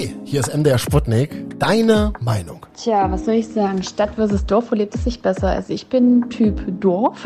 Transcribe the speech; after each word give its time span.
Hi, 0.00 0.14
hier 0.24 0.40
ist 0.40 0.56
MDR 0.56 0.78
Sputnik. 0.78 1.58
Deine 1.58 2.14
Meinung. 2.20 2.64
Tja, 2.74 3.10
was 3.10 3.26
soll 3.26 3.34
ich 3.34 3.48
sagen? 3.48 3.82
Stadt 3.82 4.14
versus 4.14 4.46
Dorf, 4.46 4.70
wo 4.70 4.74
lebt 4.74 4.94
es 4.94 5.04
sich 5.04 5.20
besser? 5.20 5.48
Also 5.48 5.74
ich 5.74 5.88
bin 5.88 6.30
Typ 6.30 6.58
Dorf. 6.80 7.18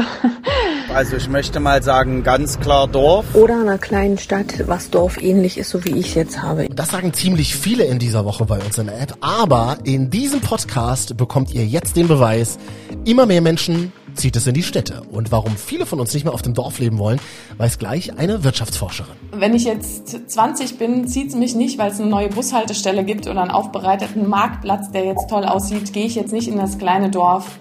also 0.92 1.15
ich 1.15 1.29
möchte 1.29 1.60
mal 1.60 1.84
sagen, 1.84 2.25
ganz 2.25 2.58
klar 2.58 2.89
Dorf. 2.89 3.33
Oder 3.37 3.60
einer 3.60 3.79
kleinen 3.79 4.18
Stadt, 4.18 4.67
was 4.67 4.91
Dorf 4.91 5.23
ähnlich 5.23 5.57
ist, 5.57 5.71
so 5.71 5.84
wie 5.84 5.91
ich 5.91 6.08
es 6.08 6.15
jetzt 6.15 6.42
habe. 6.42 6.68
Das 6.68 6.91
sagen 6.91 7.13
ziemlich 7.13 7.55
viele 7.55 7.84
in 7.84 8.00
dieser 8.00 8.24
Woche 8.24 8.45
bei 8.45 8.59
uns 8.59 8.77
in 8.77 8.86
der 8.86 9.00
App. 9.00 9.18
Aber 9.20 9.79
in 9.84 10.11
diesem 10.11 10.41
Podcast 10.41 11.16
bekommt 11.16 11.54
ihr 11.54 11.64
jetzt 11.64 11.95
den 11.95 12.09
Beweis, 12.09 12.59
immer 13.04 13.25
mehr 13.25 13.41
Menschen 13.41 13.93
zieht 14.14 14.36
es 14.36 14.46
in 14.46 14.54
die 14.54 14.62
Städte. 14.62 15.02
Und 15.10 15.32
warum 15.32 15.56
viele 15.56 15.86
von 15.86 16.00
uns 16.00 16.14
nicht 16.14 16.24
mehr 16.24 16.34
auf 16.34 16.42
dem 16.42 16.54
Dorf 16.54 16.78
leben 16.78 16.98
wollen, 16.98 17.20
weiß 17.58 17.78
gleich 17.78 18.18
eine 18.18 18.44
Wirtschaftsforscherin. 18.44 19.14
Wenn 19.32 19.54
ich 19.54 19.64
jetzt 19.64 20.30
20 20.30 20.78
bin, 20.78 21.06
zieht 21.08 21.28
es 21.28 21.34
mich 21.34 21.54
nicht, 21.54 21.78
weil 21.78 21.90
es 21.90 22.00
eine 22.00 22.08
neue 22.08 22.28
Bushaltestelle 22.28 23.04
gibt 23.04 23.27
oder 23.27 23.42
einen 23.42 23.50
aufbereiteten 23.50 24.28
Marktplatz, 24.28 24.91
der 24.91 25.05
jetzt 25.05 25.28
toll 25.28 25.45
aussieht, 25.45 25.92
gehe 25.92 26.06
ich 26.06 26.14
jetzt 26.14 26.32
nicht 26.32 26.48
in 26.48 26.56
das 26.56 26.78
kleine 26.78 27.10
Dorf, 27.10 27.58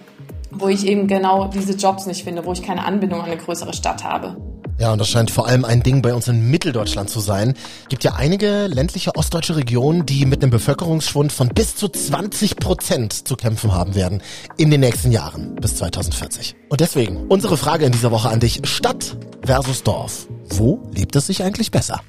wo 0.50 0.68
ich 0.68 0.86
eben 0.86 1.06
genau 1.06 1.48
diese 1.48 1.74
Jobs 1.74 2.06
nicht 2.06 2.24
finde, 2.24 2.44
wo 2.44 2.52
ich 2.52 2.62
keine 2.62 2.84
Anbindung 2.84 3.20
an 3.20 3.26
eine 3.26 3.36
größere 3.36 3.74
Stadt 3.74 4.04
habe. 4.04 4.53
Ja, 4.78 4.92
und 4.92 4.98
das 4.98 5.08
scheint 5.08 5.30
vor 5.30 5.46
allem 5.46 5.64
ein 5.64 5.82
Ding 5.82 6.02
bei 6.02 6.12
uns 6.14 6.26
in 6.26 6.50
Mitteldeutschland 6.50 7.08
zu 7.08 7.20
sein. 7.20 7.54
Gibt 7.88 8.02
ja 8.02 8.14
einige 8.14 8.66
ländliche 8.66 9.14
ostdeutsche 9.14 9.56
Regionen, 9.56 10.04
die 10.04 10.26
mit 10.26 10.42
einem 10.42 10.50
Bevölkerungsschwund 10.50 11.32
von 11.32 11.48
bis 11.48 11.76
zu 11.76 11.88
20 11.88 12.56
Prozent 12.56 13.26
zu 13.26 13.36
kämpfen 13.36 13.72
haben 13.72 13.94
werden 13.94 14.20
in 14.56 14.70
den 14.70 14.80
nächsten 14.80 15.12
Jahren 15.12 15.54
bis 15.56 15.76
2040. 15.76 16.56
Und 16.68 16.80
deswegen 16.80 17.28
unsere 17.28 17.56
Frage 17.56 17.84
in 17.84 17.92
dieser 17.92 18.10
Woche 18.10 18.28
an 18.28 18.40
dich. 18.40 18.60
Stadt 18.64 19.16
versus 19.42 19.82
Dorf. 19.84 20.26
Wo 20.48 20.82
lebt 20.92 21.14
es 21.16 21.28
sich 21.28 21.42
eigentlich 21.42 21.70
besser? 21.70 22.00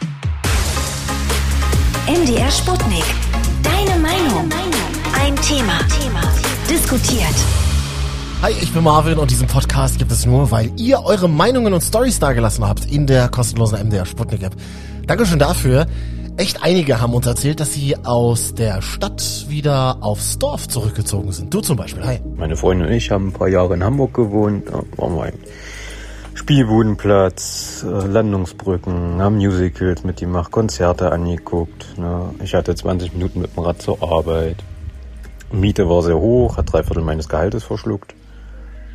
MDR 2.07 2.51
Sputnik. 2.51 3.03
Deine 3.61 3.99
Meinung. 3.99 4.49
Ein 5.13 5.35
Thema. 5.37 5.79
Diskutiert. 6.69 7.35
Hi, 8.45 8.51
ich 8.61 8.71
bin 8.71 8.83
Marvin 8.83 9.17
und 9.17 9.31
diesen 9.31 9.47
Podcast 9.47 9.97
gibt 9.97 10.11
es 10.11 10.27
nur, 10.27 10.51
weil 10.51 10.69
ihr 10.77 11.03
eure 11.03 11.27
Meinungen 11.27 11.73
und 11.73 11.81
Stories 11.81 12.19
dagelassen 12.19 12.63
habt 12.63 12.85
in 12.85 13.07
der 13.07 13.27
kostenlosen 13.27 13.87
MDR 13.87 14.05
Sputnik 14.05 14.43
App. 14.43 14.55
Dankeschön 15.07 15.39
dafür. 15.39 15.87
Echt 16.37 16.61
einige 16.61 17.01
haben 17.01 17.15
uns 17.15 17.25
erzählt, 17.25 17.59
dass 17.59 17.73
sie 17.73 17.97
aus 18.05 18.53
der 18.53 18.83
Stadt 18.83 19.47
wieder 19.49 19.97
aufs 20.01 20.37
Dorf 20.37 20.67
zurückgezogen 20.67 21.31
sind. 21.31 21.51
Du 21.51 21.61
zum 21.61 21.75
Beispiel, 21.75 22.05
hi. 22.05 22.19
Meine 22.37 22.55
Freundin 22.55 22.85
und 22.85 22.93
ich 22.93 23.09
haben 23.09 23.29
ein 23.29 23.33
paar 23.33 23.47
Jahre 23.47 23.73
in 23.73 23.83
Hamburg 23.83 24.13
gewohnt. 24.13 24.67
Da 24.67 24.83
waren 24.95 25.33
Spielbudenplatz, 26.35 27.83
äh, 27.83 28.05
Landungsbrücken, 28.05 29.23
haben 29.23 29.37
Musicals 29.37 30.03
mitgemacht, 30.03 30.51
Konzerte 30.51 31.11
angeguckt. 31.11 31.97
Ne? 31.97 32.29
Ich 32.43 32.53
hatte 32.53 32.75
20 32.75 33.13
Minuten 33.13 33.41
mit 33.41 33.57
dem 33.57 33.63
Rad 33.63 33.81
zur 33.81 34.03
Arbeit. 34.03 34.57
Miete 35.51 35.89
war 35.89 36.03
sehr 36.03 36.19
hoch, 36.19 36.57
hat 36.57 36.71
drei 36.71 36.83
Viertel 36.83 37.01
meines 37.01 37.27
Gehaltes 37.27 37.63
verschluckt. 37.63 38.14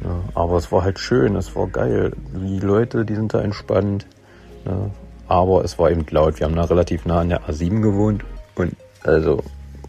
Ja, 0.03 0.23
aber 0.35 0.57
es 0.57 0.73
war 0.73 0.83
halt 0.83 0.99
schön, 0.99 1.37
es 1.37 1.55
war 1.55 1.67
geil. 1.67 2.13
Die 2.35 2.59
Leute, 2.59 3.05
die 3.05 3.15
sind 3.15 3.35
da 3.35 3.41
entspannt. 3.41 4.07
Ja, 4.65 4.91
aber 5.29 5.65
es 5.65 5.79
war 5.79 5.91
eben 5.91 6.05
laut. 6.11 6.41
Wir 6.41 6.47
haben 6.47 6.57
da 6.57 6.65
relativ 6.65 7.05
nah 7.05 7.21
an 7.21 7.29
der 7.29 7.43
A7 7.43 7.81
gewohnt. 7.83 8.25
Und 8.55 8.75
also, 9.03 9.43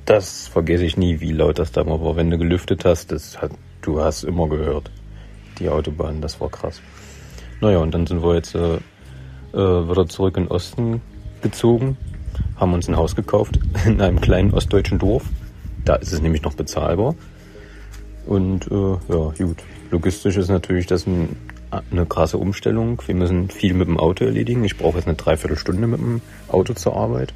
das 0.06 0.48
vergesse 0.48 0.86
ich 0.86 0.98
nie, 0.98 1.20
wie 1.20 1.32
laut 1.32 1.60
das 1.60 1.72
da 1.72 1.86
war. 1.86 2.16
Wenn 2.16 2.30
du 2.30 2.38
gelüftet 2.38 2.86
hast, 2.86 3.12
das 3.12 3.42
hat, 3.42 3.52
du 3.82 4.02
hast 4.02 4.24
immer 4.24 4.48
gehört. 4.48 4.92
Die 5.60 5.70
Autobahn, 5.70 6.22
das 6.22 6.40
war 6.42 6.50
krass. 6.50 6.82
Naja, 7.62 7.78
und 7.78 7.94
dann 7.94 8.08
sind 8.08 8.24
wir 8.24 8.36
jetzt 8.36 8.56
äh, 8.56 8.76
äh, 9.54 9.58
wieder 9.58 10.08
zurück 10.08 10.38
in 10.38 10.46
den 10.46 10.52
Osten 10.52 11.02
gezogen, 11.42 11.98
haben 12.56 12.74
uns 12.74 12.88
ein 12.88 12.98
Haus 12.98 13.16
gekauft 13.16 13.60
in 13.86 14.02
einem 14.02 14.20
kleinen 14.22 14.54
ostdeutschen 14.54 15.00
Dorf. 15.00 15.24
Da 15.86 15.96
ist 15.96 16.14
es 16.14 16.22
nämlich 16.22 16.44
noch 16.44 16.54
bezahlbar. 16.54 17.16
Und 18.26 18.70
äh, 18.72 18.98
ja, 19.14 19.34
gut. 19.38 19.64
Logistisch 19.90 20.38
ist 20.38 20.50
natürlich 20.50 20.88
das 20.88 21.06
ein, 21.06 21.36
eine 21.92 22.06
krasse 22.06 22.38
Umstellung. 22.38 23.02
Wir 23.06 23.16
müssen 23.16 23.50
viel 23.50 23.74
mit 23.74 23.88
dem 23.88 24.00
Auto 24.00 24.26
erledigen. 24.26 24.64
Ich 24.64 24.78
brauche 24.78 24.98
jetzt 24.98 25.08
eine 25.08 25.18
Dreiviertelstunde 25.18 25.88
mit 25.88 26.00
dem 26.00 26.22
Auto 26.48 26.74
zur 26.74 26.96
Arbeit. 26.96 27.34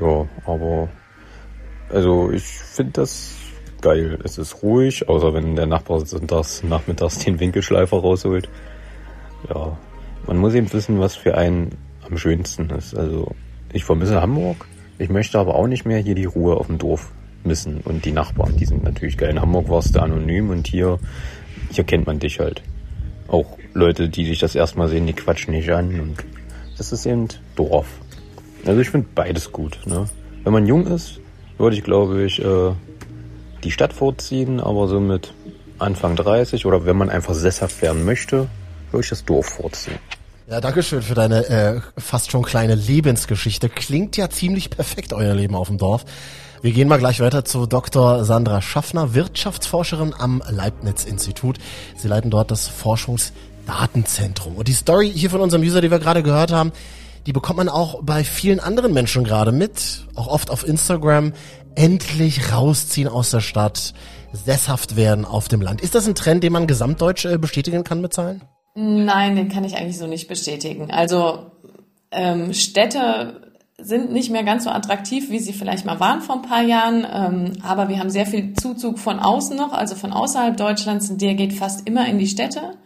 Ja, 0.00 0.26
aber 0.46 0.88
also 1.90 2.30
ich 2.30 2.44
finde 2.44 2.92
das 2.92 3.34
geil. 3.80 4.18
Es 4.24 4.38
ist 4.38 4.62
ruhig, 4.62 5.08
außer 5.08 5.34
wenn 5.34 5.56
der 5.56 5.66
Nachbar 5.66 6.04
sonntags 6.04 6.62
nachmittags 6.62 7.18
den 7.18 7.40
Winkelschleifer 7.40 7.98
rausholt. 7.98 8.48
Ja, 9.48 9.76
man 10.26 10.38
muss 10.38 10.54
eben 10.54 10.72
wissen, 10.72 11.00
was 11.00 11.16
für 11.16 11.36
einen 11.36 11.76
am 12.08 12.16
schönsten 12.18 12.70
ist. 12.70 12.94
Also 12.94 13.34
ich 13.72 13.84
vermisse 13.84 14.20
Hamburg. 14.20 14.66
Ich 14.98 15.10
möchte 15.10 15.38
aber 15.38 15.54
auch 15.54 15.66
nicht 15.66 15.84
mehr 15.84 15.98
hier 15.98 16.14
die 16.14 16.24
Ruhe 16.24 16.56
auf 16.56 16.66
dem 16.66 16.78
Dorf 16.78 17.12
missen. 17.44 17.80
Und 17.80 18.04
die 18.04 18.12
Nachbarn, 18.12 18.56
die 18.56 18.66
sind 18.66 18.84
natürlich 18.84 19.16
geil. 19.16 19.30
In 19.30 19.40
Hamburg 19.40 19.68
warst 19.68 19.94
du 19.94 20.00
anonym 20.00 20.50
und 20.50 20.66
hier, 20.66 20.98
hier 21.70 21.84
kennt 21.84 22.06
man 22.06 22.18
dich 22.18 22.40
halt. 22.40 22.62
Auch 23.28 23.58
Leute, 23.74 24.08
die 24.08 24.24
dich 24.24 24.38
das 24.38 24.54
erstmal 24.54 24.88
sehen, 24.88 25.06
die 25.06 25.12
quatschen 25.12 25.54
nicht 25.54 25.70
an. 25.70 26.00
Und 26.00 26.24
das 26.76 26.92
ist 26.92 27.06
eben 27.06 27.28
Dorf. 27.56 27.86
Also 28.64 28.80
ich 28.80 28.90
finde 28.90 29.08
beides 29.14 29.52
gut. 29.52 29.78
Ne? 29.86 30.08
Wenn 30.44 30.52
man 30.52 30.66
jung 30.66 30.86
ist, 30.86 31.20
würde 31.58 31.76
ich 31.76 31.84
glaube 31.84 32.24
ich 32.24 32.42
äh, 32.42 32.72
die 33.64 33.70
Stadt 33.70 33.92
vorziehen, 33.92 34.60
aber 34.60 34.88
so 34.88 35.00
mit 35.00 35.32
Anfang 35.78 36.16
30 36.16 36.66
oder 36.66 36.84
wenn 36.86 36.96
man 36.96 37.10
einfach 37.10 37.34
sesshaft 37.34 37.82
werden 37.82 38.04
möchte, 38.04 38.48
würde 38.90 39.04
ich 39.04 39.10
das 39.10 39.24
Dorf 39.24 39.46
vorziehen. 39.46 39.98
Ja, 40.50 40.62
danke 40.62 40.82
schön 40.82 41.02
für 41.02 41.12
deine 41.12 41.46
äh, 41.50 41.80
fast 41.98 42.30
schon 42.30 42.42
kleine 42.42 42.74
Lebensgeschichte. 42.74 43.68
Klingt 43.68 44.16
ja 44.16 44.30
ziemlich 44.30 44.70
perfekt, 44.70 45.12
euer 45.12 45.34
Leben 45.34 45.54
auf 45.54 45.68
dem 45.68 45.76
Dorf. 45.76 46.06
Wir 46.62 46.72
gehen 46.72 46.88
mal 46.88 46.98
gleich 46.98 47.20
weiter 47.20 47.44
zu 47.44 47.66
Dr. 47.66 48.24
Sandra 48.24 48.62
Schaffner, 48.62 49.12
Wirtschaftsforscherin 49.12 50.14
am 50.18 50.42
Leibniz-Institut. 50.48 51.58
Sie 51.98 52.08
leiten 52.08 52.30
dort 52.30 52.50
das 52.50 52.66
Forschungsdatenzentrum. 52.66 54.56
Und 54.56 54.68
die 54.68 54.72
Story 54.72 55.12
hier 55.14 55.28
von 55.28 55.42
unserem 55.42 55.62
User, 55.62 55.82
die 55.82 55.90
wir 55.90 55.98
gerade 55.98 56.22
gehört 56.22 56.50
haben, 56.50 56.72
die 57.26 57.34
bekommt 57.34 57.58
man 57.58 57.68
auch 57.68 58.02
bei 58.02 58.24
vielen 58.24 58.58
anderen 58.58 58.94
Menschen 58.94 59.24
gerade 59.24 59.52
mit, 59.52 60.06
auch 60.14 60.28
oft 60.28 60.50
auf 60.50 60.66
Instagram. 60.66 61.34
Endlich 61.74 62.54
rausziehen 62.54 63.08
aus 63.08 63.30
der 63.30 63.40
Stadt, 63.40 63.92
sesshaft 64.32 64.96
werden 64.96 65.26
auf 65.26 65.48
dem 65.48 65.60
Land. 65.60 65.82
Ist 65.82 65.94
das 65.94 66.08
ein 66.08 66.14
Trend, 66.14 66.42
den 66.42 66.54
man 66.54 66.66
gesamtdeutsch 66.66 67.26
äh, 67.26 67.36
bestätigen 67.36 67.84
kann 67.84 68.00
mit 68.00 68.14
Zahlen? 68.14 68.40
Nein, 68.80 69.34
den 69.34 69.48
kann 69.48 69.64
ich 69.64 69.76
eigentlich 69.76 69.98
so 69.98 70.06
nicht 70.06 70.28
bestätigen. 70.28 70.92
Also 70.92 71.50
ähm, 72.12 72.54
Städte 72.54 73.52
sind 73.76 74.12
nicht 74.12 74.30
mehr 74.30 74.44
ganz 74.44 74.62
so 74.62 74.70
attraktiv, 74.70 75.30
wie 75.30 75.40
sie 75.40 75.52
vielleicht 75.52 75.84
mal 75.84 75.98
waren 75.98 76.20
vor 76.20 76.36
ein 76.36 76.42
paar 76.42 76.62
Jahren. 76.62 77.04
Ähm, 77.12 77.52
aber 77.64 77.88
wir 77.88 77.98
haben 77.98 78.08
sehr 78.08 78.24
viel 78.24 78.54
Zuzug 78.54 79.00
von 79.00 79.18
außen 79.18 79.56
noch, 79.56 79.72
also 79.72 79.96
von 79.96 80.12
außerhalb 80.12 80.56
Deutschlands. 80.56 81.10
Der 81.16 81.34
geht 81.34 81.54
fast 81.54 81.88
immer 81.88 82.06
in 82.06 82.20
die 82.20 82.28
Städte. 82.28 82.76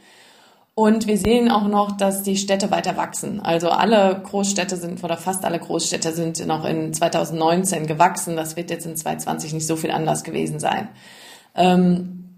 Und 0.75 1.07
wir 1.07 1.19
sehen 1.19 1.51
auch 1.51 1.69
noch, 1.69 1.95
dass 1.95 2.23
die 2.23 2.39
Städte 2.39 2.71
weiter 2.71 2.97
wachsen. 2.97 3.41
Also 3.41 3.69
alle 3.69 4.23
Großstädte 4.25 4.77
sind, 4.77 5.05
oder 5.05 5.19
fast 5.19 5.45
alle 5.45 5.59
Großstädte 5.59 6.13
sind 6.13 6.47
noch 6.47 6.65
in 6.65 6.95
2019 6.95 7.87
gewachsen. 7.87 8.35
Das 8.35 8.57
wird 8.57 8.71
jetzt 8.71 8.87
in 8.87 8.97
2020 8.97 9.53
nicht 9.53 9.67
so 9.67 9.77
viel 9.77 9.91
anders 9.91 10.25
gewesen 10.25 10.59
sein. 10.59 10.89
Ähm, 11.55 12.32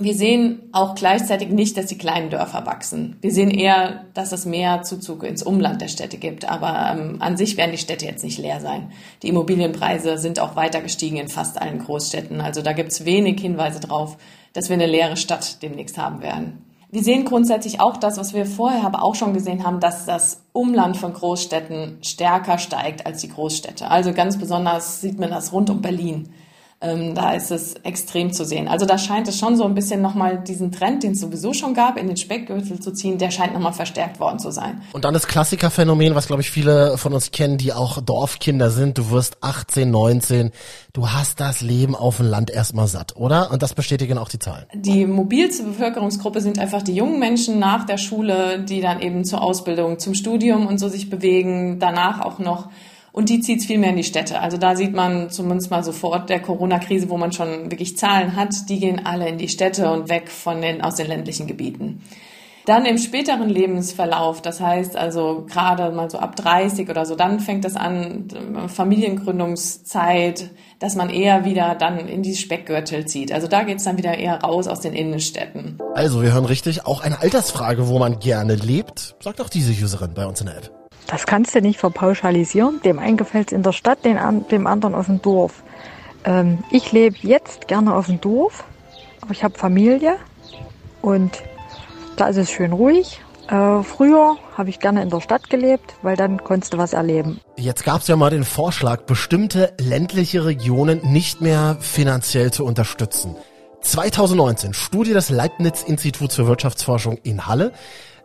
wir 0.00 0.14
sehen 0.14 0.62
auch 0.72 0.94
gleichzeitig 0.94 1.50
nicht, 1.50 1.76
dass 1.76 1.86
die 1.86 1.98
kleinen 1.98 2.30
Dörfer 2.30 2.64
wachsen. 2.64 3.16
Wir 3.20 3.30
sehen 3.32 3.50
eher, 3.50 4.06
dass 4.14 4.32
es 4.32 4.46
mehr 4.46 4.82
Zuzug 4.82 5.22
ins 5.22 5.42
Umland 5.42 5.80
der 5.80 5.88
Städte 5.88 6.16
gibt. 6.16 6.50
Aber 6.50 6.90
ähm, 6.90 7.16
an 7.20 7.36
sich 7.36 7.56
werden 7.56 7.72
die 7.72 7.78
Städte 7.78 8.06
jetzt 8.06 8.24
nicht 8.24 8.38
leer 8.38 8.60
sein. 8.60 8.90
Die 9.22 9.28
Immobilienpreise 9.28 10.18
sind 10.18 10.40
auch 10.40 10.56
weiter 10.56 10.80
gestiegen 10.80 11.16
in 11.16 11.28
fast 11.28 11.60
allen 11.60 11.78
Großstädten. 11.78 12.40
Also 12.40 12.62
da 12.62 12.72
gibt 12.72 12.92
es 12.92 13.04
wenig 13.04 13.40
Hinweise 13.40 13.80
drauf, 13.80 14.16
dass 14.54 14.70
wir 14.70 14.74
eine 14.74 14.86
leere 14.86 15.16
Stadt 15.16 15.62
demnächst 15.62 15.98
haben 15.98 16.22
werden. 16.22 16.64
Wir 16.92 17.04
sehen 17.04 17.24
grundsätzlich 17.24 17.80
auch 17.80 17.98
das, 17.98 18.18
was 18.18 18.34
wir 18.34 18.46
vorher 18.46 18.84
aber 18.84 19.04
auch 19.04 19.14
schon 19.14 19.32
gesehen 19.32 19.64
haben, 19.64 19.78
dass 19.78 20.06
das 20.06 20.42
Umland 20.52 20.96
von 20.96 21.12
Großstädten 21.12 21.98
stärker 22.02 22.58
steigt 22.58 23.06
als 23.06 23.20
die 23.20 23.28
Großstädte. 23.28 23.88
Also 23.88 24.12
ganz 24.12 24.38
besonders 24.38 25.00
sieht 25.00 25.20
man 25.20 25.30
das 25.30 25.52
rund 25.52 25.70
um 25.70 25.82
Berlin. 25.82 26.30
Ähm, 26.82 27.14
da 27.14 27.34
ist 27.34 27.50
es 27.50 27.74
extrem 27.82 28.32
zu 28.32 28.46
sehen. 28.46 28.66
Also 28.66 28.86
da 28.86 28.96
scheint 28.96 29.28
es 29.28 29.38
schon 29.38 29.54
so 29.54 29.64
ein 29.64 29.74
bisschen 29.74 30.00
nochmal 30.00 30.38
diesen 30.38 30.72
Trend, 30.72 31.02
den 31.02 31.12
es 31.12 31.20
sowieso 31.20 31.52
schon 31.52 31.74
gab, 31.74 31.98
in 31.98 32.06
den 32.06 32.16
Speckgürtel 32.16 32.80
zu 32.80 32.92
ziehen, 32.92 33.18
der 33.18 33.30
scheint 33.30 33.52
nochmal 33.52 33.74
verstärkt 33.74 34.18
worden 34.18 34.38
zu 34.38 34.50
sein. 34.50 34.80
Und 34.92 35.04
dann 35.04 35.12
das 35.12 35.26
Klassikerphänomen, 35.26 36.14
was 36.14 36.26
glaube 36.26 36.40
ich 36.40 36.50
viele 36.50 36.96
von 36.96 37.12
uns 37.12 37.32
kennen, 37.32 37.58
die 37.58 37.74
auch 37.74 38.00
Dorfkinder 38.00 38.70
sind. 38.70 38.96
Du 38.96 39.10
wirst 39.10 39.36
18, 39.42 39.90
19, 39.90 40.52
du 40.94 41.10
hast 41.10 41.38
das 41.38 41.60
Leben 41.60 41.94
auf 41.94 42.16
dem 42.16 42.30
Land 42.30 42.50
erstmal 42.50 42.86
satt, 42.86 43.14
oder? 43.14 43.50
Und 43.50 43.62
das 43.62 43.74
bestätigen 43.74 44.16
auch 44.16 44.30
die 44.30 44.38
Zahlen. 44.38 44.64
Die 44.72 45.04
mobilste 45.04 45.64
Bevölkerungsgruppe 45.64 46.40
sind 46.40 46.58
einfach 46.58 46.80
die 46.80 46.94
jungen 46.94 47.18
Menschen 47.18 47.58
nach 47.58 47.84
der 47.84 47.98
Schule, 47.98 48.64
die 48.64 48.80
dann 48.80 49.00
eben 49.00 49.26
zur 49.26 49.42
Ausbildung, 49.42 49.98
zum 49.98 50.14
Studium 50.14 50.66
und 50.66 50.78
so 50.78 50.88
sich 50.88 51.10
bewegen, 51.10 51.78
danach 51.78 52.22
auch 52.22 52.38
noch 52.38 52.70
und 53.12 53.28
die 53.28 53.40
zieht 53.40 53.60
es 53.60 53.66
viel 53.66 53.78
mehr 53.78 53.90
in 53.90 53.96
die 53.96 54.04
Städte. 54.04 54.40
Also 54.40 54.56
da 54.56 54.76
sieht 54.76 54.94
man 54.94 55.30
zumindest 55.30 55.70
mal 55.70 55.82
sofort 55.82 56.30
der 56.30 56.40
Corona-Krise, 56.40 57.08
wo 57.10 57.16
man 57.16 57.32
schon 57.32 57.70
wirklich 57.70 57.96
Zahlen 57.96 58.36
hat, 58.36 58.68
die 58.68 58.80
gehen 58.80 59.04
alle 59.04 59.28
in 59.28 59.38
die 59.38 59.48
Städte 59.48 59.90
und 59.90 60.08
weg 60.08 60.28
von 60.30 60.60
den, 60.60 60.82
aus 60.82 60.96
den 60.96 61.08
ländlichen 61.08 61.46
Gebieten. 61.46 62.02
Dann 62.66 62.84
im 62.84 62.98
späteren 62.98 63.48
Lebensverlauf, 63.48 64.42
das 64.42 64.60
heißt 64.60 64.96
also 64.96 65.46
gerade 65.48 65.90
mal 65.90 66.10
so 66.10 66.18
ab 66.18 66.36
30 66.36 66.88
oder 66.90 67.06
so, 67.06 67.16
dann 67.16 67.40
fängt 67.40 67.64
es 67.64 67.74
an, 67.74 68.28
Familiengründungszeit, 68.68 70.50
dass 70.78 70.94
man 70.94 71.08
eher 71.08 71.44
wieder 71.44 71.74
dann 71.74 72.06
in 72.06 72.22
die 72.22 72.36
Speckgürtel 72.36 73.06
zieht. 73.06 73.32
Also 73.32 73.48
da 73.48 73.64
geht's 73.64 73.84
dann 73.84 73.96
wieder 73.96 74.16
eher 74.16 74.42
raus 74.42 74.68
aus 74.68 74.80
den 74.80 74.92
Innenstädten. 74.92 75.78
Also 75.94 76.22
wir 76.22 76.32
hören 76.32 76.44
richtig, 76.44 76.86
auch 76.86 77.00
eine 77.00 77.20
Altersfrage, 77.20 77.88
wo 77.88 77.98
man 77.98 78.20
gerne 78.20 78.54
lebt, 78.54 79.16
sagt 79.20 79.40
auch 79.40 79.48
diese 79.48 79.72
Userin 79.72 80.12
bei 80.14 80.26
uns 80.26 80.40
in 80.40 80.46
der 80.46 80.58
App. 80.58 80.79
Das 81.10 81.26
kannst 81.26 81.56
du 81.56 81.60
nicht 81.60 81.80
verpauschalisieren. 81.80 82.80
Dem 82.82 83.00
einen 83.00 83.16
gefällt 83.16 83.50
in 83.50 83.64
der 83.64 83.72
Stadt, 83.72 84.04
dem 84.04 84.66
anderen 84.66 84.94
auf 84.94 85.06
dem 85.06 85.20
Dorf. 85.20 85.64
Ähm, 86.24 86.58
ich 86.70 86.92
lebe 86.92 87.16
jetzt 87.22 87.66
gerne 87.66 87.94
auf 87.94 88.06
dem 88.06 88.20
Dorf, 88.20 88.64
aber 89.20 89.32
ich 89.32 89.42
habe 89.42 89.58
Familie 89.58 90.16
und 91.02 91.42
da 92.16 92.28
ist 92.28 92.36
es 92.36 92.50
schön 92.50 92.72
ruhig. 92.72 93.20
Äh, 93.48 93.82
früher 93.82 94.36
habe 94.56 94.70
ich 94.70 94.78
gerne 94.78 95.02
in 95.02 95.10
der 95.10 95.20
Stadt 95.20 95.50
gelebt, 95.50 95.94
weil 96.02 96.16
dann 96.16 96.44
konntest 96.44 96.74
du 96.74 96.78
was 96.78 96.92
erleben. 96.92 97.40
Jetzt 97.56 97.84
gab 97.84 98.02
es 98.02 98.06
ja 98.06 98.14
mal 98.14 98.30
den 98.30 98.44
Vorschlag, 98.44 99.02
bestimmte 99.02 99.72
ländliche 99.80 100.44
Regionen 100.44 101.00
nicht 101.02 101.40
mehr 101.40 101.76
finanziell 101.80 102.52
zu 102.52 102.64
unterstützen. 102.64 103.34
2019 103.80 104.74
Studie 104.74 105.14
des 105.14 105.30
Leibniz-Instituts 105.30 106.36
für 106.36 106.46
Wirtschaftsforschung 106.46 107.18
in 107.24 107.46
Halle. 107.46 107.72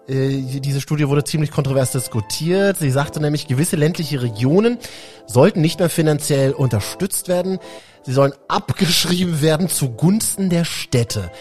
Äh, 0.08 0.60
diese 0.60 0.82
Studie 0.82 1.08
wurde 1.08 1.24
ziemlich 1.24 1.52
kontrovers 1.52 1.92
diskutiert. 1.92 2.78
Sie 2.78 2.92
sagte 2.92 3.20
nämlich, 3.20 3.48
gewisse 3.48 3.76
ländliche 3.76 4.22
Regionen 4.22 4.78
sollten 5.26 5.62
nicht 5.62 5.80
mehr 5.80 5.90
finanziell 5.90 6.52
unterstützt 6.52 7.28
werden. 7.28 7.60
Sie 8.04 8.14
sollen 8.14 8.34
abgeschrieben 8.48 9.42
werden 9.42 9.68
zugunsten 9.68 10.52
der 10.52 10.64
Städte. 10.64 11.32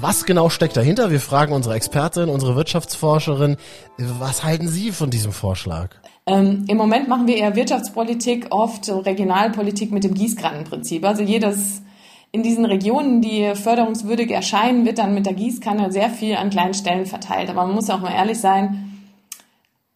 Was 0.00 0.24
genau 0.24 0.50
steckt 0.50 0.76
dahinter? 0.76 1.10
Wir 1.10 1.20
fragen 1.20 1.52
unsere 1.52 1.74
Expertin, 1.74 2.28
unsere 2.28 2.54
Wirtschaftsforscherin. 2.54 3.56
Was 3.98 4.44
halten 4.44 4.68
Sie 4.68 4.92
von 4.92 5.10
diesem 5.10 5.32
Vorschlag? 5.32 5.90
Ähm, 6.26 6.64
Im 6.68 6.76
Moment 6.76 7.08
machen 7.08 7.26
wir 7.26 7.36
eher 7.36 7.56
Wirtschaftspolitik, 7.56 8.46
oft 8.50 8.88
Regionalpolitik 8.88 9.90
mit 9.90 10.04
dem 10.04 10.14
Gießkannenprinzip. 10.14 11.04
Also 11.04 11.24
jedes 11.24 11.82
in 12.32 12.42
diesen 12.42 12.64
Regionen, 12.64 13.20
die 13.20 13.54
förderungswürdig 13.54 14.30
erscheinen, 14.30 14.86
wird 14.86 14.98
dann 14.98 15.14
mit 15.14 15.26
der 15.26 15.34
Gießkanne 15.34 15.92
sehr 15.92 16.08
viel 16.08 16.36
an 16.36 16.50
kleinen 16.50 16.74
Stellen 16.74 17.04
verteilt. 17.04 17.50
Aber 17.50 17.66
man 17.66 17.74
muss 17.74 17.90
auch 17.90 18.00
mal 18.00 18.12
ehrlich 18.12 18.38
sein, 18.38 18.88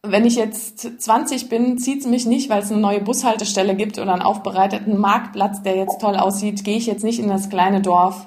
wenn 0.03 0.27
ich 0.27 0.37
jetzt 0.37 1.03
20 1.03 1.49
bin, 1.49 1.79
zieht 1.79 2.01
es 2.01 2.07
mich 2.07 2.27
nicht, 2.27 2.49
weil 2.49 2.63
es 2.63 2.71
eine 2.71 2.81
neue 2.81 3.01
Bushaltestelle 3.01 3.75
gibt 3.75 3.99
oder 3.99 4.13
einen 4.13 4.23
aufbereiteten 4.23 4.99
Marktplatz, 4.99 5.63
der 5.63 5.77
jetzt 5.77 6.01
toll 6.01 6.17
aussieht, 6.17 6.63
gehe 6.63 6.77
ich 6.77 6.87
jetzt 6.87 7.03
nicht 7.03 7.19
in 7.19 7.29
das 7.29 7.49
kleine 7.49 7.81
Dorf 7.81 8.27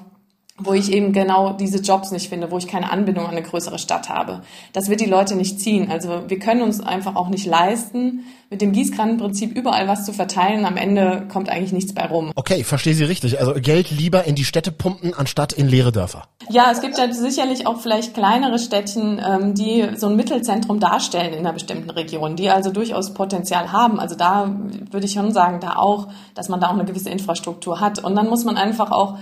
wo 0.62 0.72
ich 0.72 0.92
eben 0.92 1.12
genau 1.12 1.52
diese 1.52 1.78
Jobs 1.78 2.10
nicht 2.10 2.28
finde, 2.28 2.50
wo 2.50 2.58
ich 2.58 2.66
keine 2.66 2.90
Anbindung 2.90 3.24
an 3.24 3.32
eine 3.32 3.42
größere 3.42 3.78
Stadt 3.78 4.08
habe. 4.08 4.42
Das 4.72 4.88
wird 4.88 5.00
die 5.00 5.06
Leute 5.06 5.36
nicht 5.36 5.60
ziehen. 5.60 5.90
Also 5.90 6.24
wir 6.28 6.38
können 6.38 6.62
uns 6.62 6.80
einfach 6.80 7.16
auch 7.16 7.28
nicht 7.28 7.46
leisten, 7.46 8.24
mit 8.50 8.62
dem 8.62 8.72
Gießkannenprinzip 8.72 9.56
überall 9.56 9.86
was 9.86 10.04
zu 10.04 10.12
verteilen. 10.12 10.64
Am 10.64 10.76
Ende 10.76 11.26
kommt 11.32 11.48
eigentlich 11.48 11.72
nichts 11.72 11.94
bei 11.94 12.04
rum. 12.06 12.32
Okay, 12.34 12.64
verstehe 12.64 12.94
Sie 12.94 13.04
richtig. 13.04 13.38
Also 13.38 13.54
Geld 13.54 13.90
lieber 13.92 14.24
in 14.24 14.34
die 14.34 14.44
Städte 14.44 14.72
pumpen, 14.72 15.14
anstatt 15.14 15.52
in 15.52 15.68
leere 15.68 15.92
Dörfer. 15.92 16.24
Ja, 16.48 16.72
es 16.72 16.80
gibt 16.80 16.98
ja 16.98 17.12
sicherlich 17.12 17.68
auch 17.68 17.80
vielleicht 17.80 18.12
kleinere 18.12 18.58
Städtchen, 18.58 19.20
ähm, 19.24 19.54
die 19.54 19.90
so 19.94 20.08
ein 20.08 20.16
Mittelzentrum 20.16 20.80
darstellen 20.80 21.32
in 21.32 21.40
einer 21.40 21.52
bestimmten 21.52 21.90
Region, 21.90 22.34
die 22.34 22.50
also 22.50 22.70
durchaus 22.70 23.14
Potenzial 23.14 23.70
haben. 23.70 24.00
Also 24.00 24.16
da 24.16 24.52
würde 24.90 25.06
ich 25.06 25.12
schon 25.12 25.32
sagen, 25.32 25.60
da 25.60 25.76
auch, 25.76 26.08
dass 26.34 26.48
man 26.48 26.60
da 26.60 26.68
auch 26.68 26.74
eine 26.74 26.84
gewisse 26.84 27.10
Infrastruktur 27.10 27.78
hat. 27.78 28.02
Und 28.02 28.16
dann 28.16 28.28
muss 28.28 28.44
man 28.44 28.56
einfach 28.56 28.90
auch 28.90 29.18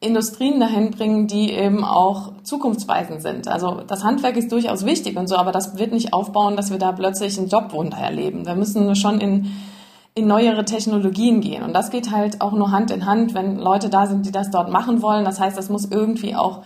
Industrien 0.00 0.58
dahin 0.58 0.90
bringen, 0.90 1.26
die 1.26 1.52
eben 1.52 1.84
auch 1.84 2.32
zukunftsweisend 2.42 3.20
sind. 3.20 3.48
Also 3.48 3.82
das 3.86 4.02
Handwerk 4.02 4.36
ist 4.36 4.50
durchaus 4.50 4.86
wichtig 4.86 5.18
und 5.18 5.28
so, 5.28 5.36
aber 5.36 5.52
das 5.52 5.78
wird 5.78 5.92
nicht 5.92 6.14
aufbauen, 6.14 6.56
dass 6.56 6.70
wir 6.70 6.78
da 6.78 6.92
plötzlich 6.92 7.38
ein 7.38 7.48
Jobwunder 7.48 7.98
erleben. 7.98 8.46
Wir 8.46 8.54
müssen 8.54 8.96
schon 8.96 9.20
in, 9.20 9.52
in 10.14 10.26
neuere 10.26 10.64
Technologien 10.64 11.42
gehen. 11.42 11.62
Und 11.62 11.74
das 11.74 11.90
geht 11.90 12.10
halt 12.10 12.40
auch 12.40 12.52
nur 12.52 12.70
Hand 12.70 12.90
in 12.90 13.04
Hand, 13.04 13.34
wenn 13.34 13.58
Leute 13.58 13.90
da 13.90 14.06
sind, 14.06 14.24
die 14.24 14.32
das 14.32 14.50
dort 14.50 14.72
machen 14.72 15.02
wollen. 15.02 15.26
Das 15.26 15.38
heißt, 15.38 15.58
das 15.58 15.68
muss 15.68 15.84
irgendwie 15.90 16.34
auch 16.34 16.62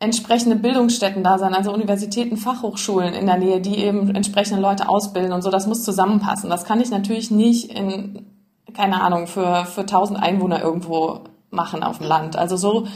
entsprechende 0.00 0.56
Bildungsstätten 0.56 1.22
da 1.22 1.38
sein, 1.38 1.54
also 1.54 1.72
Universitäten, 1.72 2.36
Fachhochschulen 2.36 3.14
in 3.14 3.26
der 3.26 3.38
Nähe, 3.38 3.60
die 3.60 3.78
eben 3.78 4.14
entsprechende 4.14 4.60
Leute 4.60 4.88
ausbilden 4.88 5.32
und 5.32 5.42
so. 5.42 5.50
Das 5.50 5.68
muss 5.68 5.84
zusammenpassen. 5.84 6.50
Das 6.50 6.64
kann 6.64 6.80
ich 6.80 6.90
natürlich 6.90 7.30
nicht 7.30 7.72
in, 7.72 8.26
keine 8.74 9.00
Ahnung, 9.00 9.28
für, 9.28 9.64
für 9.64 9.82
1000 9.82 10.20
Einwohner 10.20 10.60
irgendwo 10.60 11.20
machen 11.58 11.82
auf 11.82 11.98
dem 11.98 12.06
Land. 12.06 12.36
Also 12.36 12.56
so, 12.56 12.86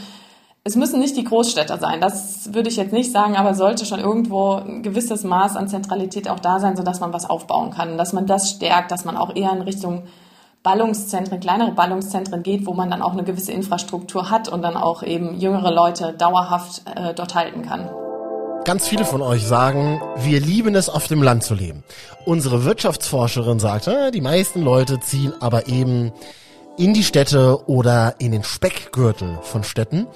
es 0.63 0.77
müssen 0.77 0.99
nicht 0.99 1.17
die 1.17 1.25
Großstädter 1.25 1.77
sein, 1.77 1.99
das 1.99 2.53
würde 2.53 2.69
ich 2.69 2.77
jetzt 2.77 2.93
nicht 2.93 3.11
sagen, 3.11 3.35
aber 3.35 3.53
sollte 3.53 3.85
schon 3.85 3.99
irgendwo 3.99 4.53
ein 4.53 4.81
gewisses 4.81 5.25
Maß 5.25 5.57
an 5.57 5.67
Zentralität 5.67 6.29
auch 6.29 6.39
da 6.39 6.59
sein, 6.59 6.77
sodass 6.77 7.01
man 7.01 7.11
was 7.11 7.29
aufbauen 7.29 7.71
kann, 7.71 7.97
dass 7.97 8.13
man 8.13 8.25
das 8.25 8.51
stärkt, 8.51 8.89
dass 8.91 9.03
man 9.03 9.17
auch 9.17 9.35
eher 9.35 9.51
in 9.51 9.61
Richtung 9.61 10.03
Ballungszentren, 10.63 11.41
kleinere 11.41 11.73
Ballungszentren 11.73 12.41
geht, 12.41 12.65
wo 12.65 12.73
man 12.73 12.89
dann 12.89 13.01
auch 13.01 13.11
eine 13.11 13.25
gewisse 13.25 13.51
Infrastruktur 13.51 14.29
hat 14.29 14.47
und 14.47 14.61
dann 14.61 14.77
auch 14.77 15.03
eben 15.03 15.37
jüngere 15.37 15.73
Leute 15.73 16.13
dauerhaft 16.13 16.83
äh, 16.95 17.13
dort 17.13 17.35
halten 17.35 17.63
kann. 17.63 17.89
Ganz 18.63 18.87
viele 18.87 19.03
von 19.03 19.21
euch 19.21 19.45
sagen, 19.45 20.01
wir 20.15 20.39
lieben 20.39 20.73
es, 20.75 20.87
auf 20.87 21.07
dem 21.07 21.21
Land 21.21 21.43
zu 21.43 21.53
leben. 21.53 21.83
Unsere 22.25 22.63
Wirtschaftsforscherin 22.63 23.59
sagt, 23.59 23.89
die 24.13 24.21
meisten 24.21 24.61
Leute 24.61 25.01
ziehen 25.01 25.33
aber 25.41 25.67
eben 25.67 26.13
in 26.77 26.93
die 26.93 27.03
Städte 27.03 27.67
oder 27.67 28.15
in 28.19 28.31
den 28.31 28.43
Speckgürtel 28.43 29.39
von 29.41 29.63
Städten. 29.63 30.07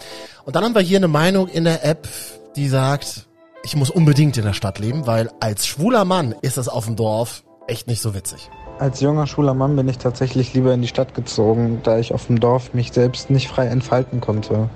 Und 0.46 0.56
dann 0.56 0.64
haben 0.64 0.76
wir 0.76 0.82
hier 0.82 0.98
eine 0.98 1.08
Meinung 1.08 1.48
in 1.48 1.66
der 1.66 1.86
App, 1.86 2.08
die 2.56 2.68
sagt, 2.68 3.28
ich 3.64 3.76
muss 3.76 3.90
unbedingt 3.90 4.38
in 4.38 4.46
der 4.46 4.54
Stadt 4.54 4.80
leben, 4.80 5.06
weil 5.06 5.30
als 5.40 5.68
schwuler 5.68 6.06
Mann 6.06 6.34
ist 6.42 6.58
es 6.58 6.68
auf 6.68 6.86
dem 6.86 6.96
Dorf 6.96 7.44
echt 7.68 7.88
nicht 7.88 8.02
so 8.02 8.16
witzig. 8.16 8.50
Als 8.80 9.02
junger 9.02 9.28
schwuler 9.28 9.54
Mann 9.54 9.76
bin 9.76 9.88
ich 9.88 9.98
tatsächlich 9.98 10.54
lieber 10.54 10.74
in 10.74 10.82
die 10.82 10.88
Stadt 10.88 11.14
gezogen, 11.14 11.82
da 11.84 12.00
ich 12.00 12.14
auf 12.14 12.28
dem 12.28 12.40
Dorf 12.40 12.74
mich 12.74 12.92
selbst 12.92 13.30
nicht 13.30 13.48
frei 13.48 13.68
entfalten 13.68 14.22
konnte. 14.22 14.70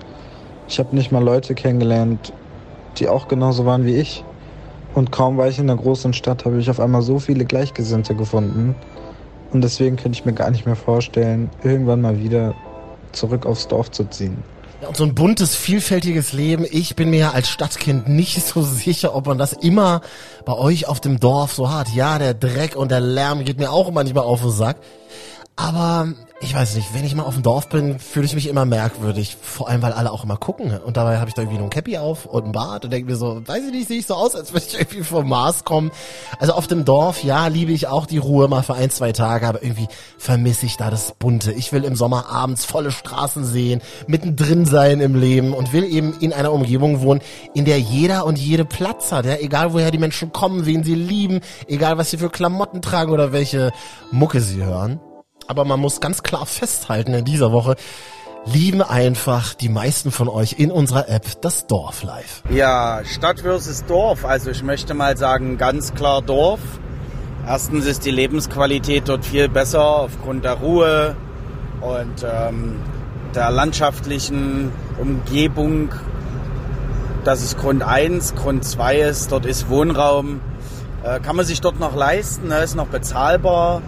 Ich 0.68 0.80
habe 0.80 0.96
nicht 0.96 1.12
mal 1.12 1.24
Leute 1.24 1.56
kennengelernt, 1.56 2.34
die 2.98 3.08
auch 3.08 3.28
genauso 3.28 3.66
waren 3.66 3.86
wie 3.86 3.96
ich. 3.96 4.24
Und 4.94 5.12
kaum 5.12 5.38
war 5.38 5.48
ich 5.48 5.60
in 5.60 5.68
der 5.68 5.78
großen 5.78 6.14
Stadt, 6.14 6.46
habe 6.46 6.60
ich 6.60 6.70
auf 6.70 6.80
einmal 6.80 7.02
so 7.02 7.20
viele 7.20 7.46
Gleichgesinnte 7.46 8.14
gefunden, 8.16 8.76
und 9.52 9.62
deswegen 9.62 9.98
könnte 9.98 10.18
ich 10.18 10.26
mir 10.26 10.34
gar 10.34 10.50
nicht 10.52 10.66
mehr 10.66 10.76
vorstellen, 10.76 11.50
irgendwann 11.64 12.02
mal 12.02 12.20
wieder 12.20 12.56
zurück 13.12 13.46
aufs 13.46 13.68
Dorf 13.68 13.92
zu 13.92 14.06
ziehen. 14.06 14.38
Ja, 14.82 14.88
und 14.88 14.98
so 14.98 15.04
ein 15.04 15.14
buntes, 15.14 15.56
vielfältiges 15.56 16.34
Leben. 16.34 16.66
Ich 16.70 16.96
bin 16.96 17.12
mir 17.12 17.34
als 17.34 17.50
Stadtkind 17.50 18.10
nicht 18.10 18.44
so 18.44 18.64
sicher, 18.64 19.14
ob 19.16 19.28
man 19.28 19.38
das 19.38 19.54
immer 19.54 20.02
bei 20.44 20.54
euch 20.54 20.88
auf 20.88 21.00
dem 21.00 21.20
Dorf 21.20 21.54
so 21.54 21.72
hat. 21.72 21.90
Ja, 21.94 22.18
der 22.18 22.34
Dreck 22.34 22.76
und 22.76 22.90
der 22.90 23.00
Lärm 23.00 23.46
geht 23.46 23.60
mir 23.60 23.72
auch 23.72 23.92
manchmal 23.92 24.24
auf 24.24 24.42
den 24.42 24.50
Sack. 24.50 24.78
Aber 25.56 26.08
ich 26.44 26.56
weiß 26.56 26.76
nicht, 26.76 26.94
wenn 26.94 27.06
ich 27.06 27.14
mal 27.14 27.24
auf 27.24 27.36
dem 27.36 27.44
Dorf 27.44 27.70
bin, 27.70 28.00
fühle 28.00 28.26
ich 28.26 28.34
mich 28.34 28.48
immer 28.48 28.66
merkwürdig. 28.66 29.38
Vor 29.42 29.70
allem, 29.70 29.84
weil 29.84 29.94
alle 29.94 30.12
auch 30.12 30.24
immer 30.24 30.38
gucken. 30.38 30.76
Und 30.80 30.98
dabei 30.98 31.20
habe 31.20 31.30
ich 31.30 31.36
da 31.36 31.44
irgendwie 31.44 31.60
nur 31.60 31.68
ein 31.68 31.72
Cappy 31.72 31.98
auf 32.00 32.26
und 32.26 32.46
ein 32.46 32.52
Bart 32.52 32.84
und 32.84 32.92
denke 32.92 33.12
mir 33.12 33.16
so, 33.16 33.42
weiß 33.46 33.66
ich 33.66 33.72
nicht, 33.72 33.88
sehe 33.88 34.00
ich 34.00 34.08
so 34.08 34.16
aus, 34.16 34.36
als 34.36 34.52
würde 34.52 34.66
ich 34.68 34.74
irgendwie 34.74 35.04
vom 35.04 35.30
Mars 35.30 35.64
kommen. 35.66 35.92
Also 36.40 36.54
auf 36.54 36.66
dem 36.66 36.84
Dorf, 36.84 37.24
ja, 37.24 37.46
liebe 37.48 37.72
ich 37.72 37.88
auch 37.88 38.08
die 38.08 38.18
Ruhe 38.18 38.48
mal 38.48 38.64
für 38.64 38.74
ein, 38.74 38.90
zwei 38.90 39.12
Tage, 39.12 39.48
aber 39.48 39.62
irgendwie 39.62 39.88
vermisse 40.18 40.66
ich 40.66 40.78
da 40.78 40.90
das 40.90 41.14
Bunte. 41.20 41.52
Ich 41.52 41.72
will 41.74 41.84
im 41.84 41.96
Sommer 41.96 42.30
abends 42.30 42.66
volle 42.66 42.92
Straßen 42.92 43.46
sehen, 43.46 43.82
mittendrin 44.08 44.66
sein 44.66 45.00
im 45.00 45.16
Leben 45.16 45.54
und 45.54 45.74
will 45.74 45.84
eben 45.84 46.16
in 46.22 46.34
einer 46.34 46.52
Umgebung 46.52 47.02
wohnen, 47.02 47.22
in 47.54 47.66
der 47.66 47.80
jeder 47.80 48.26
und 48.26 48.40
jede 48.40 48.66
Platz 48.66 49.12
hat. 49.12 49.26
Ja, 49.26 49.36
egal 49.36 49.74
woher 49.74 49.92
die 49.92 50.00
Menschen 50.00 50.32
kommen, 50.32 50.66
wen 50.66 50.84
sie 50.84 50.96
lieben, 50.96 51.42
egal 51.68 52.00
was 52.00 52.10
sie 52.10 52.18
für 52.18 52.30
Klamotten 52.32 52.82
tragen 52.82 53.12
oder 53.12 53.32
welche 53.32 53.72
Mucke 54.12 54.42
sie 54.42 54.64
hören. 54.64 55.00
Aber 55.48 55.66
man 55.66 55.80
muss 55.80 56.00
ganz 56.00 56.24
klar 56.24 56.46
festhalten 56.46 57.14
in 57.14 57.26
dieser 57.26 57.52
Woche, 57.52 57.76
lieben 58.46 58.82
einfach 58.82 59.54
die 59.54 59.70
meisten 59.70 60.12
von 60.12 60.28
euch 60.28 60.56
in 60.58 60.72
unserer 60.72 61.10
App 61.10 61.42
das 61.42 61.68
Dorf 61.68 62.04
live. 62.04 62.44
Ja, 62.50 63.02
Stadt 63.04 63.42
versus 63.42 63.86
Dorf. 63.86 64.26
Also 64.26 64.52
ich 64.52 64.64
möchte 64.64 64.94
mal 64.94 65.18
sagen, 65.18 65.58
ganz 65.58 65.94
klar 65.94 66.22
Dorf. 66.22 66.60
Erstens 67.46 67.86
ist 67.86 68.06
die 68.06 68.12
Lebensqualität 68.12 69.10
dort 69.10 69.26
viel 69.26 69.50
besser 69.50 69.84
aufgrund 69.84 70.46
der 70.46 70.54
Ruhe 70.54 71.16
und 71.82 72.24
ähm, 72.24 72.80
der 73.34 73.50
landschaftlichen 73.52 74.72
Umgebung. 75.00 75.90
Das 77.24 77.44
ist 77.44 77.58
Grund 77.58 77.84
1. 77.84 78.36
Grund 78.36 78.64
2 78.64 78.98
ist, 78.98 79.32
dort 79.32 79.46
ist 79.46 79.70
Wohnraum. 79.70 80.42
Äh, 81.04 81.20
kann 81.20 81.36
man 81.36 81.46
sich 81.46 81.62
dort 81.62 81.80
noch 81.80 81.96
leisten, 81.96 82.48
ne? 82.48 82.60
ist 82.60 82.76
noch 82.76 82.88
bezahlbar. 82.88 83.82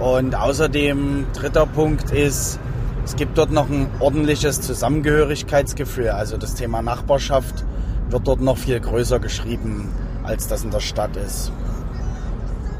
Und 0.00 0.34
außerdem, 0.34 1.26
dritter 1.34 1.66
Punkt 1.66 2.10
ist, 2.10 2.58
es 3.04 3.16
gibt 3.16 3.36
dort 3.36 3.50
noch 3.50 3.68
ein 3.68 3.86
ordentliches 4.00 4.62
Zusammengehörigkeitsgefühl. 4.62 6.08
Also 6.08 6.38
das 6.38 6.54
Thema 6.54 6.80
Nachbarschaft 6.80 7.66
wird 8.08 8.26
dort 8.26 8.40
noch 8.40 8.56
viel 8.56 8.80
größer 8.80 9.18
geschrieben, 9.18 9.92
als 10.22 10.48
das 10.48 10.64
in 10.64 10.70
der 10.70 10.80
Stadt 10.80 11.16
ist. 11.16 11.52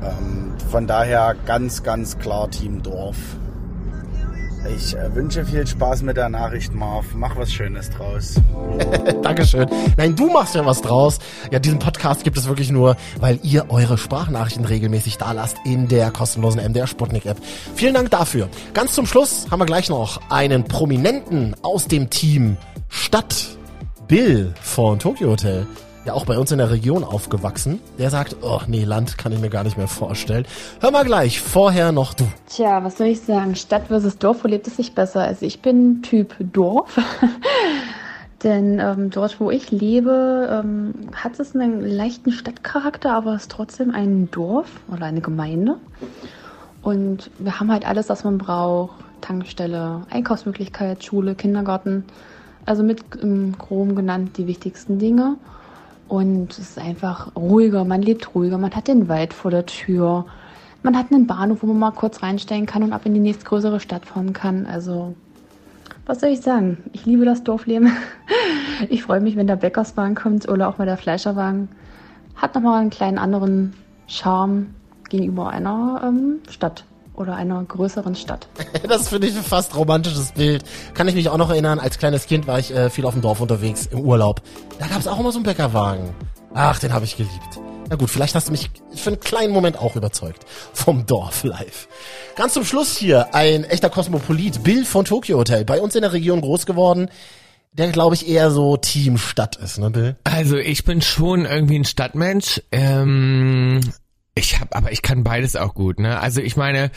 Ähm, 0.02 0.54
von 0.70 0.86
daher 0.86 1.36
ganz, 1.44 1.82
ganz 1.82 2.18
klar 2.18 2.50
Team 2.50 2.82
Dorf. 2.82 3.16
Ich 4.68 4.94
äh, 4.94 5.14
wünsche 5.14 5.44
viel 5.44 5.66
Spaß 5.66 6.02
mit 6.02 6.16
der 6.16 6.28
Nachricht, 6.28 6.74
Marv. 6.74 7.06
Mach 7.14 7.36
was 7.36 7.52
Schönes 7.52 7.88
draus. 7.90 8.34
Dankeschön. 9.22 9.66
Nein, 9.96 10.14
du 10.14 10.28
machst 10.28 10.54
ja 10.54 10.64
was 10.66 10.82
draus. 10.82 11.18
Ja, 11.50 11.58
diesen 11.58 11.78
Podcast 11.78 12.24
gibt 12.24 12.36
es 12.36 12.46
wirklich 12.46 12.70
nur, 12.70 12.96
weil 13.18 13.38
ihr 13.42 13.70
eure 13.70 13.96
Sprachnachrichten 13.96 14.64
regelmäßig 14.64 15.16
da 15.16 15.32
lasst 15.32 15.56
in 15.64 15.88
der 15.88 16.10
kostenlosen 16.10 16.62
MDR 16.62 16.86
Sputnik 16.86 17.24
App. 17.24 17.38
Vielen 17.74 17.94
Dank 17.94 18.10
dafür. 18.10 18.48
Ganz 18.74 18.92
zum 18.92 19.06
Schluss 19.06 19.46
haben 19.50 19.60
wir 19.60 19.66
gleich 19.66 19.88
noch 19.88 20.20
einen 20.30 20.64
Prominenten 20.64 21.56
aus 21.62 21.86
dem 21.86 22.10
Team 22.10 22.56
Stadt 22.88 23.46
Bill 24.08 24.52
von 24.60 24.98
Tokyo 24.98 25.30
Hotel 25.30 25.66
ja 26.10 26.14
auch 26.14 26.26
bei 26.26 26.38
uns 26.38 26.50
in 26.50 26.58
der 26.58 26.70
Region 26.70 27.04
aufgewachsen. 27.04 27.80
Der 27.98 28.10
sagt, 28.10 28.36
oh 28.42 28.60
nee, 28.66 28.84
Land 28.84 29.16
kann 29.16 29.32
ich 29.32 29.38
mir 29.38 29.48
gar 29.48 29.62
nicht 29.62 29.78
mehr 29.78 29.86
vorstellen. 29.86 30.44
Hör 30.80 30.90
mal 30.90 31.04
gleich, 31.04 31.40
vorher 31.40 31.92
noch 31.92 32.14
du. 32.14 32.26
Tja, 32.48 32.82
was 32.82 32.98
soll 32.98 33.08
ich 33.08 33.20
sagen? 33.20 33.54
Stadt 33.54 33.86
versus 33.86 34.18
Dorf, 34.18 34.42
wo 34.42 34.48
lebt 34.48 34.66
es 34.66 34.76
sich 34.76 34.94
besser? 34.94 35.22
Also 35.22 35.46
ich 35.46 35.62
bin 35.62 36.02
Typ 36.02 36.34
Dorf. 36.40 36.98
Denn 38.42 38.80
ähm, 38.80 39.10
dort, 39.10 39.38
wo 39.38 39.50
ich 39.50 39.70
lebe, 39.70 40.62
ähm, 40.64 40.94
hat 41.14 41.38
es 41.38 41.54
einen 41.54 41.82
leichten 41.82 42.32
Stadtcharakter, 42.32 43.12
aber 43.12 43.34
es 43.34 43.42
ist 43.42 43.50
trotzdem 43.52 43.94
ein 43.94 44.30
Dorf 44.30 44.68
oder 44.92 45.04
eine 45.04 45.20
Gemeinde. 45.20 45.76
Und 46.82 47.30
wir 47.38 47.60
haben 47.60 47.70
halt 47.70 47.86
alles, 47.86 48.08
was 48.08 48.24
man 48.24 48.38
braucht. 48.38 48.94
Tankstelle, 49.20 50.06
Einkaufsmöglichkeit, 50.10 51.04
Schule, 51.04 51.34
Kindergarten. 51.34 52.04
Also 52.64 52.82
mit 52.82 53.02
im 53.20 53.56
Groben 53.58 53.94
genannt 53.94 54.38
die 54.38 54.46
wichtigsten 54.46 54.98
Dinge. 54.98 55.36
Und 56.10 56.50
es 56.50 56.70
ist 56.70 56.78
einfach 56.80 57.36
ruhiger, 57.36 57.84
man 57.84 58.02
lebt 58.02 58.34
ruhiger, 58.34 58.58
man 58.58 58.74
hat 58.74 58.88
den 58.88 59.08
Wald 59.08 59.32
vor 59.32 59.52
der 59.52 59.64
Tür, 59.64 60.26
man 60.82 60.98
hat 60.98 61.12
einen 61.12 61.28
Bahnhof, 61.28 61.62
wo 61.62 61.68
man 61.68 61.78
mal 61.78 61.92
kurz 61.92 62.20
reinsteigen 62.20 62.66
kann 62.66 62.82
und 62.82 62.92
ab 62.92 63.02
in 63.04 63.14
die 63.14 63.20
nächstgrößere 63.20 63.78
Stadt 63.78 64.06
fahren 64.06 64.32
kann. 64.32 64.66
Also, 64.66 65.14
was 66.06 66.18
soll 66.18 66.30
ich 66.30 66.40
sagen? 66.40 66.78
Ich 66.92 67.06
liebe 67.06 67.24
das 67.24 67.44
Dorfleben. 67.44 67.92
Ich 68.88 69.02
freue 69.02 69.20
mich, 69.20 69.36
wenn 69.36 69.46
der 69.46 69.56
Bäckerswagen 69.56 70.14
kommt 70.14 70.48
oder 70.48 70.66
auch 70.66 70.78
mal 70.78 70.86
der 70.86 70.96
Fleischerwagen. 70.96 71.68
Hat 72.34 72.54
nochmal 72.54 72.80
einen 72.80 72.88
kleinen 72.88 73.18
anderen 73.18 73.74
Charme 74.06 74.74
gegenüber 75.10 75.50
einer 75.50 76.00
ähm, 76.02 76.40
Stadt 76.48 76.84
oder 77.20 77.36
einer 77.36 77.62
größeren 77.62 78.14
Stadt. 78.14 78.48
Das 78.88 79.08
finde 79.08 79.28
ich 79.28 79.36
ein 79.36 79.44
fast 79.44 79.76
romantisches 79.76 80.32
Bild. 80.32 80.64
Kann 80.94 81.06
ich 81.06 81.14
mich 81.14 81.28
auch 81.28 81.36
noch 81.36 81.50
erinnern, 81.50 81.78
als 81.78 81.98
kleines 81.98 82.26
Kind 82.26 82.46
war 82.46 82.58
ich 82.58 82.74
äh, 82.74 82.90
viel 82.90 83.04
auf 83.04 83.12
dem 83.12 83.22
Dorf 83.22 83.40
unterwegs, 83.40 83.86
im 83.86 84.00
Urlaub. 84.00 84.42
Da 84.78 84.86
gab 84.88 84.98
es 84.98 85.06
auch 85.06 85.20
immer 85.20 85.30
so 85.30 85.38
einen 85.38 85.44
Bäckerwagen. 85.44 86.10
Ach, 86.54 86.78
den 86.78 86.92
habe 86.92 87.04
ich 87.04 87.16
geliebt. 87.16 87.60
Na 87.88 87.96
gut, 87.96 88.10
vielleicht 88.10 88.34
hast 88.34 88.48
du 88.48 88.52
mich 88.52 88.70
für 88.94 89.10
einen 89.10 89.20
kleinen 89.20 89.52
Moment 89.52 89.78
auch 89.78 89.94
überzeugt. 89.94 90.44
Vom 90.72 91.06
Dorf 91.06 91.44
live. 91.44 91.88
Ganz 92.36 92.54
zum 92.54 92.64
Schluss 92.64 92.96
hier 92.96 93.34
ein 93.34 93.64
echter 93.64 93.90
Kosmopolit, 93.90 94.64
Bill 94.64 94.84
von 94.84 95.04
Tokyo 95.04 95.38
Hotel, 95.38 95.64
bei 95.64 95.80
uns 95.80 95.94
in 95.94 96.02
der 96.02 96.12
Region 96.12 96.40
groß 96.40 96.66
geworden 96.66 97.10
der 97.72 97.92
glaube 97.92 98.14
ich 98.14 98.28
eher 98.28 98.50
so 98.50 98.76
Team 98.76 99.16
Stadt 99.16 99.56
ist, 99.56 99.78
ne 99.78 99.90
Bill? 99.90 100.16
Also 100.24 100.56
ich 100.56 100.84
bin 100.84 101.00
schon 101.02 101.44
irgendwie 101.44 101.78
ein 101.78 101.84
Stadtmensch. 101.84 102.60
Ähm, 102.72 103.80
ich 104.40 104.60
habe, 104.60 104.74
aber 104.74 104.92
ich 104.92 105.02
kann 105.02 105.22
beides 105.22 105.56
auch 105.56 105.74
gut. 105.74 106.00
Ne? 106.00 106.18
Also 106.18 106.40
ich 106.40 106.56
meine, 106.56 106.90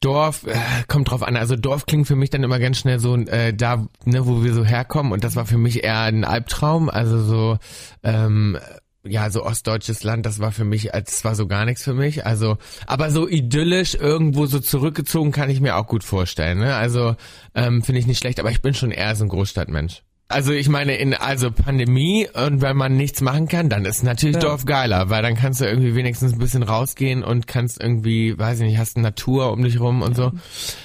Dorf 0.00 0.46
äh, 0.46 0.54
kommt 0.88 1.10
drauf 1.10 1.22
an. 1.22 1.36
Also 1.36 1.56
Dorf 1.56 1.86
klingt 1.86 2.06
für 2.06 2.16
mich 2.16 2.30
dann 2.30 2.42
immer 2.42 2.58
ganz 2.58 2.78
schnell 2.78 2.98
so 2.98 3.16
äh, 3.16 3.52
da, 3.52 3.86
ne, 4.04 4.26
wo 4.26 4.42
wir 4.42 4.54
so 4.54 4.64
herkommen. 4.64 5.12
Und 5.12 5.24
das 5.24 5.36
war 5.36 5.46
für 5.46 5.58
mich 5.58 5.84
eher 5.84 6.00
ein 6.00 6.24
Albtraum. 6.24 6.88
Also 6.88 7.22
so 7.22 7.58
ähm, 8.02 8.58
ja, 9.02 9.30
so 9.30 9.44
ostdeutsches 9.44 10.02
Land, 10.02 10.26
das 10.26 10.40
war 10.40 10.52
für 10.52 10.64
mich, 10.64 10.94
als 10.94 11.24
war 11.24 11.34
so 11.34 11.46
gar 11.46 11.64
nichts 11.64 11.82
für 11.82 11.94
mich. 11.94 12.26
Also, 12.26 12.58
aber 12.86 13.10
so 13.10 13.28
idyllisch 13.28 13.94
irgendwo 13.94 14.46
so 14.46 14.60
zurückgezogen 14.60 15.32
kann 15.32 15.50
ich 15.50 15.60
mir 15.60 15.76
auch 15.76 15.86
gut 15.86 16.04
vorstellen. 16.04 16.58
Ne? 16.58 16.74
Also 16.74 17.16
ähm, 17.54 17.82
finde 17.82 18.00
ich 18.00 18.06
nicht 18.06 18.18
schlecht, 18.18 18.40
aber 18.40 18.50
ich 18.50 18.62
bin 18.62 18.74
schon 18.74 18.90
eher 18.90 19.14
so 19.16 19.24
ein 19.24 19.28
Großstadtmensch. 19.28 20.02
Also 20.30 20.52
ich 20.52 20.68
meine, 20.68 20.94
in 20.94 21.12
also 21.12 21.50
Pandemie 21.50 22.28
und 22.32 22.62
wenn 22.62 22.76
man 22.76 22.96
nichts 22.96 23.20
machen 23.20 23.48
kann, 23.48 23.68
dann 23.68 23.84
ist 23.84 24.04
natürlich 24.04 24.36
ja. 24.36 24.42
Dorf 24.42 24.64
geiler, 24.64 25.10
weil 25.10 25.22
dann 25.22 25.34
kannst 25.34 25.60
du 25.60 25.64
irgendwie 25.64 25.96
wenigstens 25.96 26.34
ein 26.34 26.38
bisschen 26.38 26.62
rausgehen 26.62 27.24
und 27.24 27.48
kannst 27.48 27.82
irgendwie, 27.82 28.38
weiß 28.38 28.60
ich 28.60 28.66
nicht, 28.66 28.78
hast 28.78 28.96
Natur 28.96 29.52
um 29.52 29.64
dich 29.64 29.80
rum 29.80 30.02
und 30.02 30.14
so. 30.14 30.30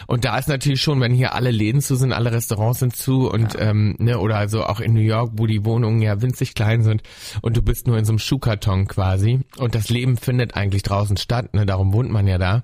Und 0.08 0.26
da 0.26 0.36
ist 0.40 0.50
natürlich 0.50 0.82
schon, 0.82 1.00
wenn 1.00 1.14
hier 1.14 1.36
alle 1.36 1.52
Läden 1.52 1.82
zu 1.82 1.96
sind, 1.96 2.12
alle 2.12 2.32
Restaurants 2.32 2.80
sind 2.80 2.96
zu 2.96 3.30
und 3.30 3.54
ja. 3.54 3.70
ähm, 3.70 3.96
ne, 4.00 4.18
oder 4.18 4.38
also 4.38 4.64
auch 4.64 4.80
in 4.80 4.94
New 4.94 5.02
York, 5.02 5.34
wo 5.36 5.46
die 5.46 5.64
Wohnungen 5.64 6.02
ja 6.02 6.24
winzig 6.24 6.56
klein 6.56 6.82
sind 6.82 7.04
und 7.44 7.56
du 7.56 7.62
bist 7.62 7.86
nur 7.86 8.00
in 8.00 8.06
so 8.06 8.14
einem 8.14 8.20
Schuhkarton 8.20 8.88
quasi 8.88 9.42
und 9.58 9.76
das 9.76 9.90
Leben 9.90 10.18
findet 10.18 10.56
eigentlich 10.56 10.82
draußen 10.82 11.18
statt, 11.18 11.54
ne, 11.54 11.68
darum 11.68 11.94
wohnt 11.94 12.10
man 12.10 12.26
ja 12.26 12.40
da, 12.40 12.64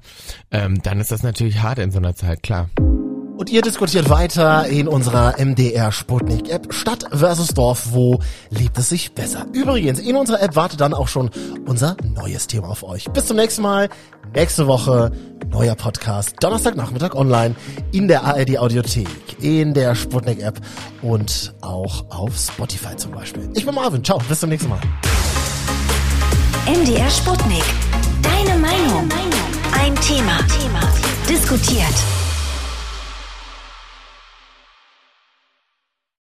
ähm, 0.49 0.81
dann 0.81 0.99
ist 0.99 1.11
das 1.11 1.21
natürlich 1.21 1.61
hart 1.61 1.77
in 1.77 1.91
so 1.91 1.99
einer 1.99 2.15
Zeit, 2.15 2.41
klar. 2.41 2.69
Und 3.41 3.49
ihr 3.49 3.63
diskutiert 3.63 4.07
weiter 4.11 4.67
in 4.67 4.87
unserer 4.87 5.43
MDR 5.43 5.91
Sputnik 5.91 6.51
App 6.51 6.71
Stadt 6.71 7.05
versus 7.11 7.47
Dorf. 7.47 7.87
Wo 7.89 8.19
lebt 8.51 8.77
es 8.77 8.89
sich 8.89 9.13
besser? 9.13 9.47
Übrigens, 9.51 9.97
in 9.97 10.15
unserer 10.15 10.43
App 10.43 10.55
wartet 10.55 10.79
dann 10.79 10.93
auch 10.93 11.07
schon 11.07 11.31
unser 11.65 11.97
neues 12.03 12.45
Thema 12.45 12.69
auf 12.69 12.83
euch. 12.83 13.05
Bis 13.13 13.25
zum 13.25 13.37
nächsten 13.37 13.63
Mal. 13.63 13.89
Nächste 14.35 14.67
Woche 14.67 15.11
neuer 15.49 15.73
Podcast. 15.73 16.35
Donnerstagnachmittag 16.39 17.15
online 17.15 17.55
in 17.91 18.07
der 18.07 18.25
ARD 18.25 18.59
Audiothek, 18.59 19.09
in 19.39 19.73
der 19.73 19.95
Sputnik 19.95 20.39
App 20.43 20.61
und 21.01 21.55
auch 21.61 22.05
auf 22.11 22.37
Spotify 22.37 22.95
zum 22.95 23.11
Beispiel. 23.11 23.49
Ich 23.55 23.65
bin 23.65 23.73
Marvin. 23.73 24.03
Ciao. 24.03 24.19
Bis 24.29 24.39
zum 24.39 24.49
nächsten 24.49 24.69
Mal. 24.69 24.81
MDR 26.67 27.09
Sputnik. 27.09 27.63
Deine 28.21 28.59
Meinung. 28.59 29.09
Ein 29.73 29.95
Thema. 29.95 30.37
Diskutiert. 31.27 32.20